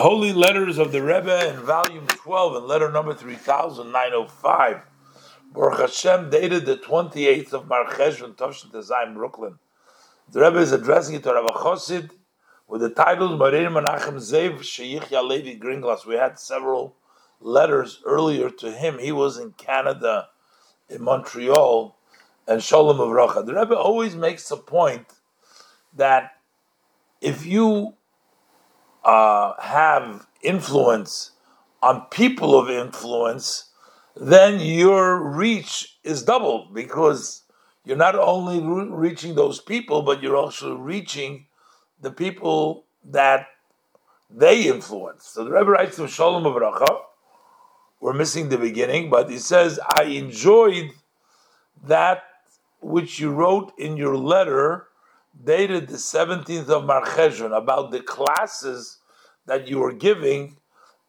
Holy 0.00 0.32
Letters 0.32 0.78
of 0.78 0.92
the 0.92 1.02
Rebbe 1.02 1.48
in 1.48 1.56
volume 1.56 2.06
12 2.06 2.54
and 2.54 2.66
letter 2.66 2.88
number 2.88 3.12
3905. 3.12 4.82
Baruch 5.52 5.80
Hashem 5.80 6.30
dated 6.30 6.66
the 6.66 6.76
28th 6.76 7.52
of 7.52 7.64
Marcheshvan 7.64 8.36
Tovshin 8.36 8.70
Tezayim, 8.70 9.14
Brooklyn. 9.14 9.58
The 10.30 10.42
Rebbe 10.42 10.58
is 10.58 10.70
addressing 10.70 11.16
it 11.16 11.24
to 11.24 11.34
Rabbi 11.34 11.48
Chosid 11.48 12.10
with 12.68 12.80
the 12.80 12.90
title 12.90 13.36
Marir 13.36 13.72
Menachem 13.72 14.18
Zev 14.18 14.62
Sheikh 14.62 15.10
Levi 15.10 15.58
Greenglass. 15.58 16.06
We 16.06 16.14
had 16.14 16.38
several 16.38 16.94
letters 17.40 18.00
earlier 18.06 18.50
to 18.50 18.70
him. 18.70 19.00
He 19.00 19.10
was 19.10 19.36
in 19.36 19.50
Canada, 19.54 20.28
in 20.88 21.02
Montreal, 21.02 21.96
and 22.46 22.62
Shalom 22.62 22.98
Avracha. 22.98 23.44
The 23.44 23.52
Rebbe 23.52 23.76
always 23.76 24.14
makes 24.14 24.48
a 24.52 24.56
point 24.58 25.06
that 25.96 26.34
if 27.20 27.44
you 27.44 27.94
uh, 29.08 29.58
have 29.58 30.26
influence 30.42 31.30
on 31.82 32.02
people 32.10 32.58
of 32.58 32.68
influence, 32.68 33.70
then 34.14 34.60
your 34.60 35.18
reach 35.22 35.98
is 36.04 36.22
doubled 36.22 36.74
because 36.74 37.44
you're 37.86 37.96
not 37.96 38.14
only 38.14 38.60
re- 38.60 38.88
reaching 38.90 39.34
those 39.34 39.62
people, 39.62 40.02
but 40.02 40.22
you're 40.22 40.36
also 40.36 40.76
reaching 40.76 41.46
the 42.02 42.10
people 42.10 42.84
that 43.02 43.46
they 44.28 44.64
influence. 44.64 45.26
So 45.26 45.42
the 45.42 45.52
Rebbe 45.52 45.70
writes 45.70 45.96
to 45.96 46.06
Shalom 46.06 46.44
Avracha. 46.44 47.00
We're 48.00 48.12
missing 48.12 48.50
the 48.50 48.58
beginning, 48.58 49.08
but 49.08 49.30
he 49.30 49.38
says, 49.38 49.80
I 49.96 50.04
enjoyed 50.04 50.90
that 51.84 52.24
which 52.80 53.18
you 53.18 53.30
wrote 53.30 53.72
in 53.78 53.96
your 53.96 54.18
letter 54.18 54.88
dated 55.42 55.88
the 55.88 55.96
17th 55.96 56.68
of 56.68 56.84
Marcheshvan 56.84 57.56
about 57.56 57.90
the 57.90 58.00
classes 58.00 58.97
that 59.48 59.66
you 59.66 59.78
were 59.78 59.92
giving 59.92 60.56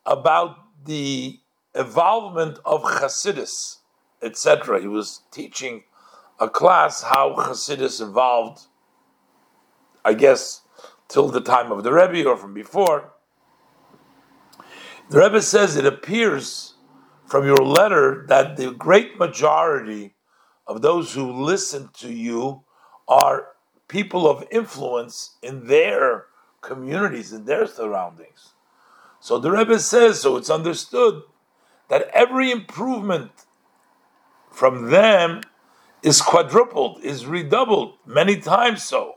about 0.05 0.55
the 0.85 1.39
evolvement 1.75 2.57
of 2.65 2.81
Chasidus, 2.83 3.77
etc. 4.23 4.81
He 4.81 4.87
was 4.87 5.21
teaching 5.29 5.83
a 6.39 6.49
class 6.49 7.03
how 7.03 7.35
Chasidus 7.35 8.01
evolved, 8.01 8.61
I 10.03 10.13
guess, 10.13 10.61
till 11.09 11.27
the 11.27 11.41
time 11.41 11.71
of 11.71 11.83
the 11.83 11.91
Rebbe 11.91 12.27
or 12.27 12.37
from 12.37 12.53
before. 12.53 13.11
The 15.09 15.19
Rebbe 15.19 15.41
says 15.41 15.75
it 15.75 15.85
appears 15.85 16.75
from 17.25 17.45
your 17.45 17.57
letter 17.57 18.25
that 18.29 18.55
the 18.55 18.71
great 18.71 19.19
majority 19.19 20.15
of 20.65 20.81
those 20.81 21.13
who 21.13 21.29
listen 21.31 21.89
to 21.97 22.11
you 22.11 22.63
are 23.07 23.47
people 23.87 24.29
of 24.29 24.45
influence 24.49 25.35
in 25.41 25.67
their 25.67 26.28
communities, 26.61 27.31
in 27.31 27.45
their 27.45 27.67
surroundings. 27.67 28.53
So 29.19 29.37
the 29.37 29.51
Rebbe 29.51 29.79
says, 29.79 30.21
so 30.21 30.37
it's 30.37 30.49
understood 30.49 31.23
that 31.89 32.09
every 32.13 32.51
improvement 32.51 33.31
from 34.51 34.89
them 34.89 35.41
is 36.01 36.21
quadrupled, 36.21 37.03
is 37.03 37.25
redoubled, 37.25 37.95
many 38.05 38.37
times 38.37 38.83
so, 38.83 39.15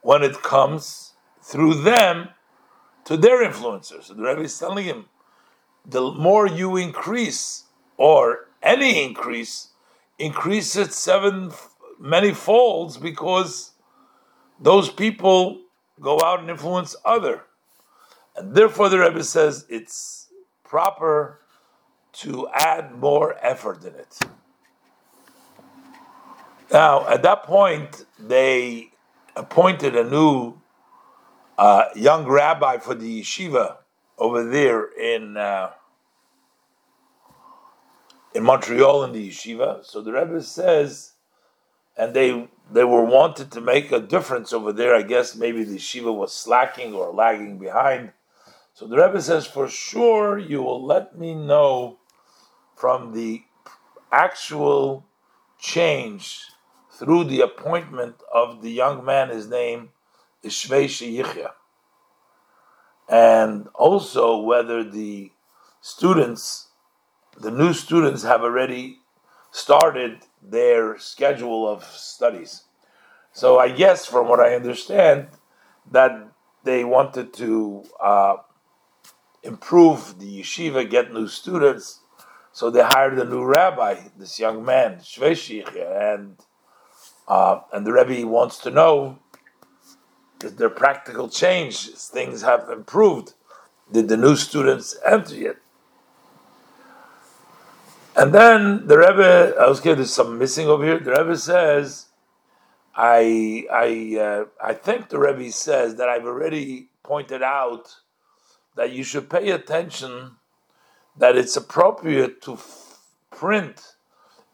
when 0.00 0.22
it 0.22 0.42
comes 0.42 1.14
through 1.42 1.74
them 1.74 2.28
to 3.04 3.16
their 3.16 3.44
influencers. 3.44 4.04
So 4.04 4.14
the 4.14 4.22
Rebbe 4.22 4.42
is 4.42 4.58
telling 4.58 4.84
him, 4.84 5.06
the 5.84 6.12
more 6.12 6.46
you 6.46 6.76
increase, 6.76 7.64
or 7.96 8.48
any 8.62 9.02
increase, 9.02 9.68
increase 10.18 10.76
it 10.76 10.92
seven 10.92 11.50
many 11.98 12.32
folds 12.32 12.96
because 12.96 13.72
those 14.60 14.90
people 14.90 15.60
go 16.00 16.20
out 16.20 16.40
and 16.40 16.50
influence 16.50 16.96
other. 17.04 17.42
And 18.36 18.54
therefore 18.54 18.88
the 18.88 18.98
Rebbe 18.98 19.24
says 19.24 19.66
it's 19.68 20.28
proper 20.64 21.40
to 22.12 22.48
add 22.52 22.92
more 22.96 23.36
effort 23.40 23.84
in 23.84 23.94
it. 23.94 24.18
Now, 26.70 27.08
at 27.08 27.22
that 27.22 27.44
point, 27.44 28.04
they 28.18 28.90
appointed 29.34 29.96
a 29.96 30.04
new 30.04 30.60
uh, 31.56 31.84
young 31.94 32.26
rabbi 32.26 32.78
for 32.78 32.94
the 32.94 33.22
yeshiva 33.22 33.78
over 34.18 34.44
there 34.44 34.84
in 34.84 35.36
uh, 35.36 35.70
in 38.34 38.44
Montreal 38.44 39.04
in 39.04 39.12
the 39.12 39.30
yeshiva. 39.30 39.84
So 39.84 40.02
the 40.02 40.12
Rebbe 40.12 40.42
says, 40.42 41.14
and 41.98 42.14
they 42.14 42.48
they 42.70 42.84
were 42.84 43.04
wanted 43.04 43.50
to 43.52 43.60
make 43.60 43.90
a 43.92 44.00
difference 44.00 44.52
over 44.52 44.72
there. 44.72 44.94
I 44.94 45.02
guess 45.02 45.34
maybe 45.34 45.64
the 45.64 45.76
yeshiva 45.76 46.14
was 46.14 46.32
slacking 46.32 46.94
or 46.94 47.12
lagging 47.12 47.58
behind. 47.58 48.12
So 48.74 48.86
the 48.86 48.96
Rebbe 48.96 49.20
says, 49.20 49.46
for 49.46 49.68
sure, 49.68 50.38
you 50.38 50.62
will 50.62 50.84
let 50.84 51.18
me 51.18 51.34
know 51.34 51.98
from 52.76 53.12
the 53.12 53.42
actual 54.12 55.06
change 55.58 56.42
through 56.92 57.24
the 57.24 57.40
appointment 57.40 58.16
of 58.32 58.62
the 58.62 58.70
young 58.70 59.04
man. 59.04 59.30
His 59.30 59.48
name 59.48 59.88
is 60.42 60.52
Shvei 60.52 60.86
Yichya. 60.86 61.50
And 63.08 63.68
also 63.74 64.38
whether 64.38 64.84
the 64.84 65.32
students, 65.80 66.68
the 67.36 67.50
new 67.50 67.72
students, 67.72 68.22
have 68.22 68.42
already 68.42 68.98
started 69.50 70.20
their 70.42 70.98
schedule 70.98 71.68
of 71.68 71.84
studies. 71.84 72.64
So 73.32 73.58
I 73.58 73.68
guess, 73.70 74.06
from 74.06 74.28
what 74.28 74.40
I 74.40 74.54
understand, 74.54 75.28
that 75.90 76.28
they 76.64 76.84
wanted 76.84 77.32
to 77.34 77.84
uh, 78.00 78.36
improve 79.42 80.18
the 80.18 80.40
yeshiva, 80.40 80.88
get 80.88 81.12
new 81.12 81.28
students. 81.28 82.00
So 82.52 82.70
they 82.70 82.82
hired 82.82 83.18
a 83.18 83.24
new 83.24 83.44
rabbi, 83.44 84.08
this 84.18 84.38
young 84.38 84.64
man, 84.64 84.96
Shveshich, 84.96 85.76
and 85.76 86.36
uh, 87.28 87.60
and 87.72 87.86
the 87.86 87.92
Rebbe 87.92 88.26
wants 88.26 88.58
to 88.60 88.70
know 88.70 89.18
is 90.42 90.54
there 90.54 90.70
practical 90.70 91.28
change? 91.28 91.88
Things 91.90 92.42
have 92.42 92.68
improved. 92.70 93.34
Did 93.90 94.08
the 94.08 94.16
new 94.16 94.36
students 94.36 94.96
enter 95.04 95.34
yet? 95.34 95.56
And 98.18 98.34
then 98.34 98.88
the 98.88 98.98
Rebbe, 98.98 99.54
I 99.60 99.68
was 99.68 99.78
scared 99.78 99.98
there's 99.98 100.12
some 100.12 100.38
missing 100.38 100.66
over 100.66 100.84
here. 100.84 100.98
The 100.98 101.12
Rebbe 101.12 101.36
says, 101.36 102.06
I 102.92 103.64
I 103.70 104.18
uh, 104.20 104.44
I 104.60 104.74
think 104.74 105.08
the 105.08 105.20
Rebbe 105.20 105.52
says 105.52 105.94
that 105.96 106.08
I've 106.08 106.24
already 106.24 106.88
pointed 107.04 107.44
out 107.44 107.94
that 108.74 108.90
you 108.90 109.04
should 109.04 109.30
pay 109.30 109.50
attention 109.50 110.32
that 111.16 111.36
it's 111.36 111.56
appropriate 111.56 112.42
to 112.42 112.54
f- 112.54 112.98
print 113.30 113.94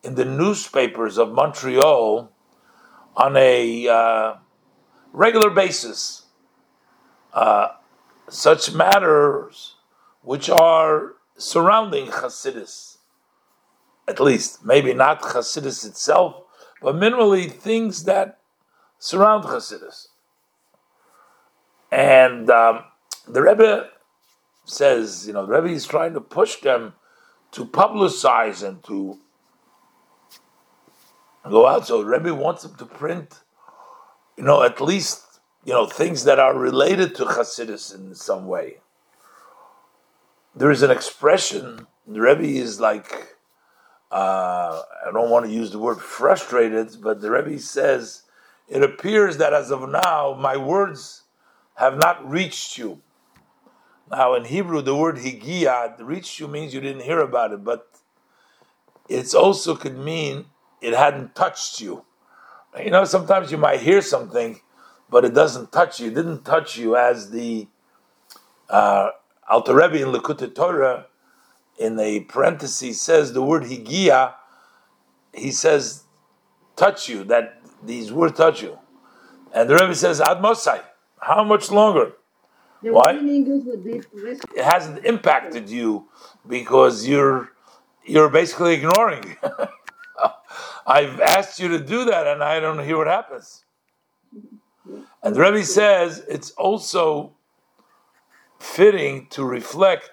in 0.02 0.14
the 0.14 0.26
newspapers 0.26 1.16
of 1.16 1.32
Montreal 1.32 2.30
on 3.16 3.36
a 3.38 3.88
uh, 3.88 4.34
regular 5.14 5.48
basis 5.48 6.26
uh, 7.32 7.68
such 8.28 8.74
matters 8.74 9.76
which 10.20 10.50
are 10.50 11.14
surrounding 11.38 12.08
Hasidus 12.08 12.93
at 14.06 14.20
least, 14.20 14.64
maybe 14.64 14.92
not 14.92 15.22
Chasidus 15.22 15.86
itself, 15.86 16.42
but 16.82 16.94
minimally 16.94 17.50
things 17.50 18.04
that 18.04 18.38
surround 18.98 19.44
Chasidus. 19.44 20.08
And 21.90 22.50
um, 22.50 22.84
the 23.26 23.42
Rebbe 23.42 23.88
says, 24.64 25.26
you 25.26 25.32
know, 25.32 25.46
the 25.46 25.52
Rebbe 25.52 25.74
is 25.74 25.86
trying 25.86 26.14
to 26.14 26.20
push 26.20 26.56
them 26.56 26.94
to 27.52 27.64
publicize 27.64 28.66
and 28.66 28.82
to 28.84 29.18
go 31.48 31.66
out. 31.66 31.86
So 31.86 32.02
the 32.02 32.08
Rebbe 32.08 32.34
wants 32.34 32.62
them 32.62 32.74
to 32.76 32.86
print, 32.86 33.40
you 34.36 34.44
know, 34.44 34.62
at 34.62 34.80
least, 34.80 35.22
you 35.64 35.72
know, 35.72 35.86
things 35.86 36.24
that 36.24 36.38
are 36.38 36.56
related 36.56 37.14
to 37.16 37.24
Chasidus 37.24 37.94
in 37.94 38.14
some 38.14 38.46
way. 38.46 38.78
There 40.54 40.70
is 40.70 40.82
an 40.82 40.90
expression, 40.90 41.86
the 42.06 42.20
Rebbe 42.20 42.44
is 42.44 42.80
like, 42.80 43.33
uh, 44.10 44.82
I 45.06 45.10
don't 45.12 45.30
want 45.30 45.46
to 45.46 45.52
use 45.52 45.70
the 45.70 45.78
word 45.78 46.00
frustrated, 46.00 46.96
but 47.02 47.20
the 47.20 47.30
Rebbe 47.30 47.58
says, 47.58 48.22
it 48.68 48.82
appears 48.82 49.36
that 49.38 49.52
as 49.52 49.70
of 49.70 49.88
now, 49.88 50.36
my 50.38 50.56
words 50.56 51.22
have 51.74 51.98
not 51.98 52.28
reached 52.28 52.78
you. 52.78 53.00
Now, 54.10 54.34
in 54.34 54.44
Hebrew, 54.44 54.82
the 54.82 54.94
word 54.94 55.16
higia, 55.16 55.96
reached 55.98 56.38
you 56.38 56.48
means 56.48 56.72
you 56.72 56.80
didn't 56.80 57.02
hear 57.02 57.20
about 57.20 57.52
it, 57.52 57.64
but 57.64 57.88
it 59.08 59.34
also 59.34 59.74
could 59.74 59.98
mean 59.98 60.46
it 60.80 60.94
hadn't 60.94 61.34
touched 61.34 61.80
you. 61.80 62.04
You 62.78 62.90
know, 62.90 63.04
sometimes 63.04 63.50
you 63.50 63.58
might 63.58 63.80
hear 63.80 64.02
something, 64.02 64.60
but 65.08 65.24
it 65.24 65.34
doesn't 65.34 65.72
touch 65.72 66.00
you. 66.00 66.08
It 66.08 66.14
didn't 66.14 66.44
touch 66.44 66.76
you 66.76 66.96
as 66.96 67.30
the 67.30 67.68
uh, 68.68 69.10
Alter 69.48 69.74
Rebbe 69.74 70.02
in 70.02 70.08
Likutei 70.08 70.54
Torah 70.54 71.06
in 71.78 71.98
a 71.98 72.20
parenthesis 72.20 73.00
says 73.00 73.32
the 73.32 73.42
word 73.42 73.64
higia, 73.64 74.34
he 75.32 75.50
says 75.50 76.04
touch 76.76 77.08
you, 77.08 77.24
that 77.24 77.60
these 77.82 78.12
words 78.12 78.36
touch 78.36 78.62
you. 78.62 78.78
And 79.52 79.68
the 79.68 79.74
Rebbe 79.74 79.94
says, 79.94 80.20
Ad 80.20 80.38
Mosai, 80.38 80.82
how 81.20 81.44
much 81.44 81.70
longer? 81.70 82.12
The 82.82 82.92
Why? 82.92 83.12
word 83.12 83.22
in 83.22 83.28
English 83.28 83.64
would 83.66 83.84
be. 83.84 84.02
It 84.56 84.64
hasn't 84.64 85.04
impacted 85.04 85.68
you 85.70 86.08
because 86.46 87.06
you're 87.06 87.50
you're 88.04 88.28
basically 88.28 88.74
ignoring. 88.74 89.36
I've 90.86 91.18
asked 91.20 91.58
you 91.58 91.68
to 91.68 91.78
do 91.78 92.04
that, 92.04 92.26
and 92.26 92.42
I 92.44 92.60
don't 92.60 92.84
hear 92.84 92.98
what 92.98 93.06
happens. 93.06 93.64
And 95.22 95.34
the 95.34 95.40
Rebbe 95.40 95.64
says 95.64 96.22
it's 96.28 96.50
also 96.52 97.32
fitting 98.58 99.26
to 99.30 99.44
reflect. 99.44 100.10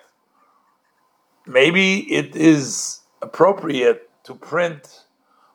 Maybe 1.45 1.99
it 2.13 2.35
is 2.35 2.99
appropriate 3.21 4.09
to 4.23 4.35
print 4.35 5.05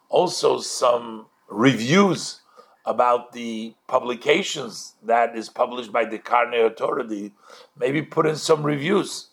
also 0.08 0.58
some 0.58 1.26
reviews 1.48 2.40
about 2.84 3.32
the 3.32 3.74
publications 3.86 4.94
that 5.02 5.36
is 5.36 5.48
published 5.48 5.92
by 5.92 6.04
the 6.04 6.18
Karnei 6.18 6.66
Authority. 6.66 7.32
Maybe 7.78 8.02
put 8.02 8.26
in 8.26 8.36
some 8.36 8.62
reviews. 8.62 9.28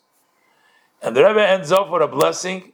And 1.02 1.16
the 1.16 1.24
Rebbe 1.24 1.48
ends 1.48 1.72
off 1.72 1.90
with 1.92 2.02
a 2.02 2.08
blessing 2.08 2.74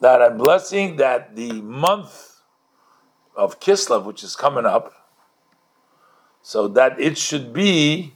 that 0.00 0.20
I'm 0.22 0.36
blessing 0.36 0.96
that 0.96 1.36
the 1.36 1.52
month 1.62 2.42
of 3.34 3.60
Kislev, 3.60 4.04
which 4.04 4.22
is 4.22 4.36
coming 4.36 4.66
up, 4.66 4.92
so 6.42 6.68
that 6.68 7.00
it 7.00 7.18
should 7.18 7.52
be 7.52 8.14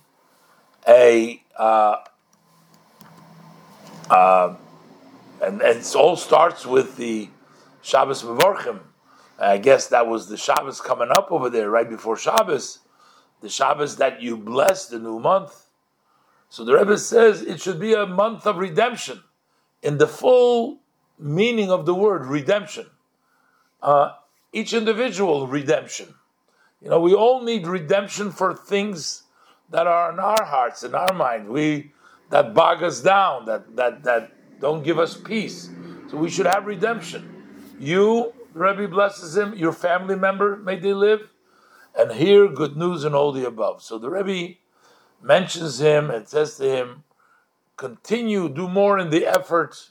a 0.87 1.43
uh, 1.57 1.97
uh, 4.11 4.57
and, 5.43 5.63
and 5.63 5.79
it 5.79 5.97
all 5.97 6.17
starts 6.17 6.67
with 6.67 6.97
the 6.97 7.29
Shabbos 7.83 8.23
Mevorchim. 8.23 8.81
I 9.39 9.57
guess 9.57 9.87
that 9.89 10.07
was 10.07 10.29
the 10.29 10.37
Shabbos 10.37 10.81
coming 10.81 11.11
up 11.11 11.33
over 11.33 11.49
there 11.49 11.71
right 11.71 11.89
before 11.89 12.17
Shabbos, 12.17 12.81
the 13.41 13.49
Shabbos 13.49 13.97
that 13.97 14.21
you 14.21 14.37
bless 14.37 14.87
the 14.87 14.99
new 14.99 15.19
month. 15.19 15.67
So 16.51 16.65
the 16.65 16.75
Rebbe 16.75 16.99
says 16.99 17.41
it 17.41 17.61
should 17.61 17.81
be 17.81 17.95
a 17.95 18.05
month 18.05 18.47
of 18.47 18.59
redemption 18.59 19.23
in 19.83 19.99
the 19.99 20.09
full 20.09 20.81
meaning 21.19 21.71
of 21.71 21.87
the 21.87 21.95
word 21.95 22.27
redemption. 22.27 22.87
Uh, 23.81 24.13
each 24.53 24.75
individual 24.75 25.47
redemption. 25.47 26.15
You 26.83 26.91
know, 26.91 27.01
we 27.01 27.15
all 27.15 27.43
need 27.43 27.67
redemption 27.67 28.33
for 28.33 28.55
things 28.55 29.23
that 29.71 29.87
are 29.87 30.13
in 30.13 30.19
our 30.19 30.45
hearts, 30.45 30.83
in 30.83 30.95
our 30.95 31.13
mind. 31.15 31.49
We 31.49 31.93
that 32.31 32.55
bog 32.55 32.83
us 32.83 33.01
down, 33.01 33.45
that 33.47 33.77
that 33.77 34.03
that 34.05 34.33
don't 34.61 34.83
give 34.83 34.99
us 34.99 35.17
peace. 35.17 35.71
So 36.11 36.17
we 36.17 36.29
should 36.31 36.47
have 36.47 36.67
redemption. 36.67 37.37
You, 37.79 38.33
the 38.53 38.61
Rebbe 38.61 38.89
blesses 38.89 39.37
him, 39.37 39.55
your 39.55 39.73
family 39.73 40.17
member, 40.17 40.57
may 40.57 40.79
they 40.79 40.93
live, 40.93 41.31
and 41.97 42.13
hear 42.13 42.49
good 42.49 42.77
news 42.77 43.05
and 43.05 43.15
all 43.15 43.33
the 43.33 43.47
above. 43.47 43.83
So 43.83 43.99
the 43.99 44.11
Rebbe 44.11 44.57
mentions 45.23 45.81
him 45.81 46.11
and 46.11 46.29
says 46.29 46.57
to 46.57 46.65
him, 46.65 47.05
continue, 47.77 48.49
do 48.49 48.69
more 48.69 48.99
in 48.99 49.11
the 49.11 49.27
effort 49.27 49.91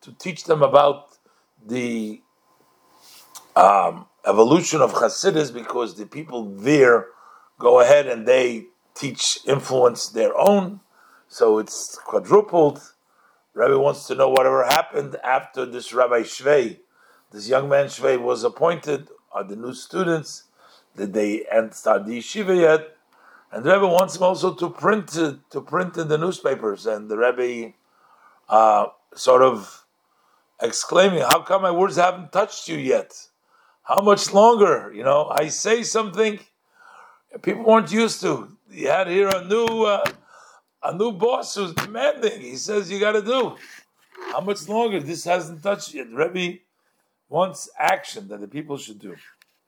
to 0.00 0.12
teach 0.12 0.44
them 0.44 0.62
about 0.62 1.18
the 1.64 2.22
um, 3.54 4.06
evolution 4.26 4.80
of 4.80 4.92
Hasidus 4.94 5.52
because 5.52 5.96
the 5.96 6.06
people 6.06 6.44
there 6.44 7.08
go 7.58 7.80
ahead 7.80 8.06
and 8.06 8.26
they 8.26 8.66
teach, 8.94 9.40
influence 9.46 10.08
their 10.08 10.36
own. 10.38 10.80
So 11.28 11.58
it's 11.58 11.98
quadrupled. 11.98 12.80
Rabbi 13.54 13.74
wants 13.74 14.06
to 14.06 14.14
know 14.14 14.28
whatever 14.28 14.64
happened 14.64 15.16
after 15.24 15.64
this 15.64 15.92
Rabbi 15.92 16.20
Shvei, 16.20 16.78
this 17.32 17.48
young 17.48 17.68
man 17.68 17.86
Shvei 17.86 18.20
was 18.20 18.44
appointed. 18.44 19.08
Are 19.32 19.44
the 19.44 19.56
new 19.56 19.74
students? 19.74 20.44
Did 20.96 21.12
they 21.12 21.44
start 21.72 22.06
the 22.06 22.18
yeshiva 22.18 22.58
yet? 22.58 22.96
And 23.52 23.64
the 23.64 23.72
Rebbe 23.72 23.86
wants 23.86 24.16
him 24.16 24.22
also 24.22 24.54
to 24.54 24.70
print 24.70 25.08
to 25.10 25.60
print 25.60 25.96
in 25.96 26.08
the 26.08 26.18
newspapers. 26.18 26.86
And 26.86 27.08
the 27.08 27.16
Rebbe 27.16 27.74
uh, 28.48 28.86
sort 29.14 29.42
of 29.42 29.84
exclaiming, 30.60 31.20
"How 31.20 31.42
come 31.42 31.62
my 31.62 31.70
words 31.70 31.96
haven't 31.96 32.32
touched 32.32 32.68
you 32.68 32.78
yet? 32.78 33.28
How 33.82 34.00
much 34.00 34.32
longer? 34.32 34.92
You 34.94 35.04
know, 35.04 35.30
I 35.30 35.48
say 35.48 35.82
something 35.82 36.40
people 37.42 37.64
weren't 37.64 37.92
used 37.92 38.20
to. 38.22 38.56
You 38.70 38.88
had 38.88 39.06
here 39.08 39.28
a 39.28 39.44
new 39.44 39.84
uh, 39.84 40.04
a 40.86 40.96
new 40.96 41.12
boss 41.12 41.54
who's 41.54 41.74
demanding. 41.74 42.40
He 42.40 42.56
says 42.56 42.90
you 42.90 43.00
got 43.00 43.12
to 43.12 43.22
do. 43.22 43.56
How 44.32 44.40
much 44.40 44.68
longer? 44.68 45.00
This 45.00 45.24
hasn't 45.24 45.62
touched 45.62 45.94
yet. 45.94 46.08
Rebbe 46.10 46.58
wants 47.28 47.68
action 47.78 48.28
that 48.28 48.40
the 48.40 48.48
people 48.48 48.76
should 48.76 48.98
do. 48.98 49.16